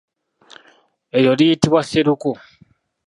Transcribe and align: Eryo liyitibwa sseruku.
Eryo 1.17 1.33
liyitibwa 1.39 1.81
sseruku. 1.87 2.29